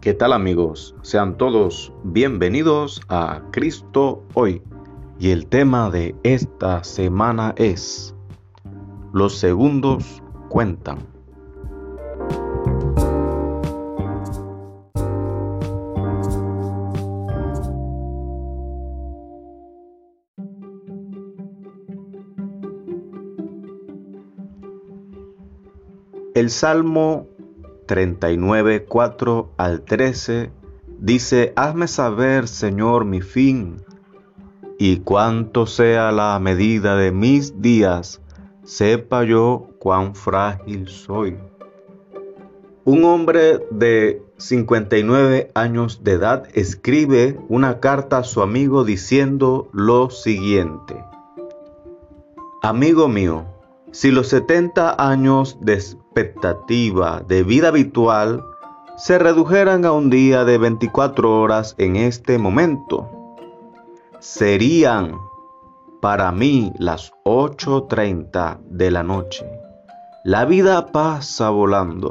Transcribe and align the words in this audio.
¿Qué 0.00 0.14
tal 0.14 0.32
amigos? 0.32 0.94
Sean 1.02 1.36
todos 1.36 1.92
bienvenidos 2.04 3.02
a 3.10 3.42
Cristo 3.50 4.24
hoy. 4.32 4.62
Y 5.18 5.28
el 5.28 5.46
tema 5.46 5.90
de 5.90 6.14
esta 6.22 6.82
semana 6.84 7.52
es, 7.58 8.14
los 9.12 9.36
segundos 9.36 10.22
cuentan. 10.48 11.00
El 26.34 26.48
Salmo 26.48 27.28
39, 27.90 28.84
4 28.84 29.50
al 29.56 29.82
13 29.82 30.52
dice, 31.00 31.52
Hazme 31.56 31.88
saber, 31.88 32.46
Señor, 32.46 33.04
mi 33.04 33.20
fin, 33.20 33.82
y 34.78 34.98
cuánto 34.98 35.66
sea 35.66 36.12
la 36.12 36.38
medida 36.38 36.94
de 36.94 37.10
mis 37.10 37.60
días, 37.60 38.22
sepa 38.62 39.24
yo 39.24 39.70
cuán 39.80 40.14
frágil 40.14 40.86
soy. 40.86 41.36
Un 42.84 43.02
hombre 43.02 43.58
de 43.72 44.22
59 44.36 45.50
años 45.56 46.04
de 46.04 46.12
edad 46.12 46.46
escribe 46.54 47.40
una 47.48 47.80
carta 47.80 48.18
a 48.18 48.22
su 48.24 48.40
amigo 48.40 48.84
diciendo 48.84 49.68
lo 49.72 50.10
siguiente. 50.10 51.04
Amigo 52.62 53.08
mío, 53.08 53.46
si 53.90 54.12
los 54.12 54.28
70 54.28 54.94
años 54.96 55.58
de 55.60 55.82
expectativa 56.10 57.22
de 57.28 57.44
vida 57.44 57.68
habitual 57.68 58.44
se 58.96 59.18
redujeran 59.18 59.84
a 59.84 59.92
un 59.92 60.10
día 60.10 60.44
de 60.44 60.58
24 60.58 61.40
horas 61.40 61.76
en 61.78 61.94
este 61.94 62.36
momento, 62.36 63.08
serían 64.18 65.16
para 66.02 66.32
mí 66.32 66.72
las 66.78 67.12
8.30 67.24 68.58
de 68.64 68.90
la 68.90 69.04
noche. 69.04 69.46
La 70.24 70.44
vida 70.44 70.90
pasa 70.90 71.48
volando. 71.50 72.10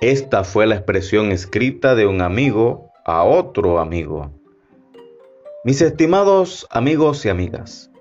Esta 0.00 0.44
fue 0.44 0.66
la 0.66 0.76
expresión 0.76 1.30
escrita 1.30 1.94
de 1.94 2.06
un 2.06 2.22
amigo 2.22 2.90
a 3.04 3.22
otro 3.22 3.78
amigo. 3.78 4.30
Mis 5.64 5.82
estimados 5.82 6.66
amigos 6.70 7.24
y 7.26 7.28
amigas, 7.28 7.91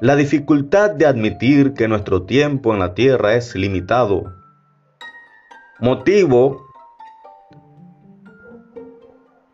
la 0.00 0.14
dificultad 0.14 0.90
de 0.90 1.06
admitir 1.06 1.74
que 1.74 1.88
nuestro 1.88 2.22
tiempo 2.22 2.72
en 2.72 2.78
la 2.78 2.94
tierra 2.94 3.34
es 3.34 3.54
limitado. 3.56 4.32
Motivo 5.80 6.66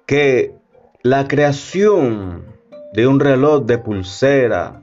que 0.06 0.54
la 1.02 1.26
creación 1.28 2.44
de 2.92 3.06
un 3.06 3.20
reloj 3.20 3.64
de 3.64 3.78
pulsera 3.78 4.82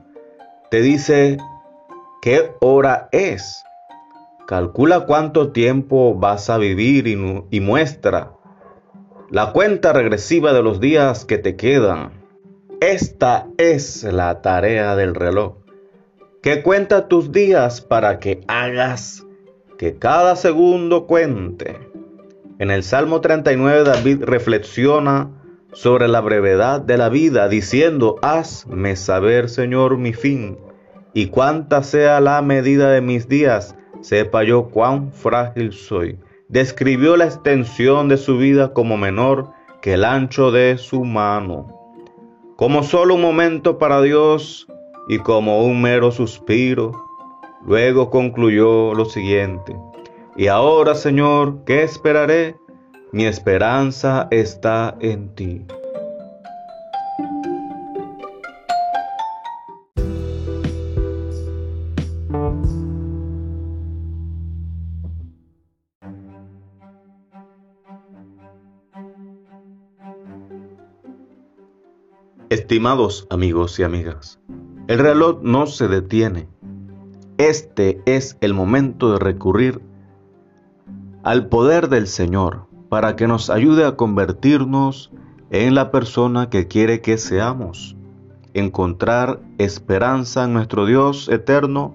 te 0.70 0.80
dice 0.80 1.38
qué 2.22 2.52
hora 2.60 3.08
es. 3.12 3.62
Calcula 4.48 5.06
cuánto 5.06 5.52
tiempo 5.52 6.14
vas 6.14 6.50
a 6.50 6.58
vivir 6.58 7.06
y, 7.06 7.16
y 7.50 7.60
muestra 7.60 8.32
la 9.30 9.52
cuenta 9.52 9.92
regresiva 9.92 10.52
de 10.52 10.62
los 10.62 10.80
días 10.80 11.24
que 11.24 11.38
te 11.38 11.56
quedan. 11.56 12.21
Esta 12.82 13.46
es 13.58 14.02
la 14.02 14.42
tarea 14.42 14.96
del 14.96 15.14
reloj, 15.14 15.54
que 16.42 16.64
cuenta 16.64 17.06
tus 17.06 17.30
días 17.30 17.80
para 17.80 18.18
que 18.18 18.40
hagas 18.48 19.24
que 19.78 20.00
cada 20.00 20.34
segundo 20.34 21.06
cuente. 21.06 21.78
En 22.58 22.72
el 22.72 22.82
Salmo 22.82 23.20
39 23.20 23.84
David 23.84 24.24
reflexiona 24.24 25.30
sobre 25.72 26.08
la 26.08 26.20
brevedad 26.22 26.80
de 26.80 26.98
la 26.98 27.08
vida, 27.08 27.48
diciendo, 27.48 28.16
hazme 28.20 28.96
saber, 28.96 29.48
Señor, 29.48 29.96
mi 29.96 30.12
fin, 30.12 30.58
y 31.14 31.26
cuánta 31.26 31.84
sea 31.84 32.18
la 32.18 32.42
medida 32.42 32.90
de 32.90 33.00
mis 33.00 33.28
días, 33.28 33.76
sepa 34.00 34.42
yo 34.42 34.70
cuán 34.70 35.12
frágil 35.12 35.72
soy. 35.72 36.18
Describió 36.48 37.16
la 37.16 37.26
extensión 37.26 38.08
de 38.08 38.16
su 38.16 38.38
vida 38.38 38.72
como 38.72 38.96
menor 38.96 39.52
que 39.80 39.94
el 39.94 40.04
ancho 40.04 40.50
de 40.50 40.78
su 40.78 41.04
mano 41.04 41.78
como 42.62 42.84
solo 42.84 43.16
un 43.16 43.22
momento 43.22 43.76
para 43.76 44.00
Dios 44.02 44.68
y 45.08 45.18
como 45.18 45.64
un 45.64 45.82
mero 45.82 46.12
suspiro. 46.12 46.92
Luego 47.66 48.08
concluyó 48.08 48.94
lo 48.94 49.04
siguiente, 49.04 49.76
y 50.36 50.46
ahora 50.46 50.94
Señor, 50.94 51.64
¿qué 51.64 51.82
esperaré? 51.82 52.54
Mi 53.10 53.24
esperanza 53.24 54.28
está 54.30 54.96
en 55.00 55.34
ti. 55.34 55.66
Estimados 72.52 73.26
amigos 73.30 73.78
y 73.78 73.82
amigas, 73.82 74.38
el 74.86 74.98
reloj 74.98 75.38
no 75.40 75.66
se 75.66 75.88
detiene. 75.88 76.50
Este 77.38 78.02
es 78.04 78.36
el 78.42 78.52
momento 78.52 79.10
de 79.10 79.18
recurrir 79.18 79.80
al 81.22 81.46
poder 81.46 81.88
del 81.88 82.06
Señor 82.06 82.66
para 82.90 83.16
que 83.16 83.26
nos 83.26 83.48
ayude 83.48 83.86
a 83.86 83.96
convertirnos 83.96 85.10
en 85.50 85.74
la 85.74 85.90
persona 85.90 86.50
que 86.50 86.68
quiere 86.68 87.00
que 87.00 87.16
seamos. 87.16 87.96
Encontrar 88.52 89.40
esperanza 89.56 90.44
en 90.44 90.52
nuestro 90.52 90.84
Dios 90.84 91.30
eterno 91.30 91.94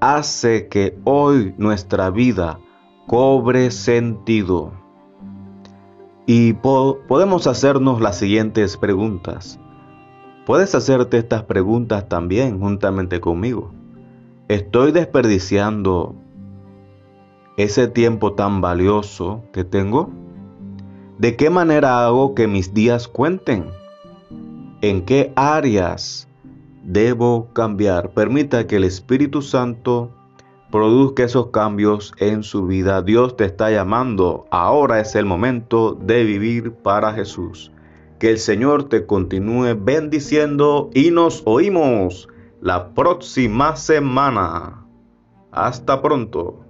hace 0.00 0.66
que 0.66 0.98
hoy 1.04 1.54
nuestra 1.58 2.10
vida 2.10 2.58
cobre 3.06 3.70
sentido. 3.70 4.72
Y 6.26 6.54
podemos 6.54 7.46
hacernos 7.46 8.00
las 8.00 8.18
siguientes 8.18 8.76
preguntas. 8.76 9.60
Puedes 10.46 10.76
hacerte 10.76 11.18
estas 11.18 11.42
preguntas 11.42 12.08
también 12.08 12.60
juntamente 12.60 13.20
conmigo. 13.20 13.72
¿Estoy 14.46 14.92
desperdiciando 14.92 16.14
ese 17.56 17.88
tiempo 17.88 18.34
tan 18.34 18.60
valioso 18.60 19.42
que 19.52 19.64
tengo? 19.64 20.08
¿De 21.18 21.34
qué 21.34 21.50
manera 21.50 22.06
hago 22.06 22.36
que 22.36 22.46
mis 22.46 22.72
días 22.72 23.08
cuenten? 23.08 23.64
¿En 24.82 25.02
qué 25.04 25.32
áreas 25.34 26.28
debo 26.84 27.48
cambiar? 27.52 28.10
Permita 28.10 28.68
que 28.68 28.76
el 28.76 28.84
Espíritu 28.84 29.42
Santo 29.42 30.12
produzca 30.70 31.24
esos 31.24 31.48
cambios 31.48 32.12
en 32.18 32.44
su 32.44 32.66
vida. 32.66 33.02
Dios 33.02 33.36
te 33.36 33.46
está 33.46 33.72
llamando. 33.72 34.46
Ahora 34.52 35.00
es 35.00 35.16
el 35.16 35.24
momento 35.24 35.98
de 36.00 36.22
vivir 36.22 36.72
para 36.72 37.12
Jesús. 37.12 37.72
Que 38.18 38.30
el 38.30 38.38
Señor 38.38 38.88
te 38.88 39.06
continúe 39.06 39.76
bendiciendo 39.78 40.90
y 40.94 41.10
nos 41.10 41.42
oímos 41.44 42.28
la 42.60 42.94
próxima 42.94 43.76
semana. 43.76 44.86
Hasta 45.52 46.02
pronto. 46.02 46.65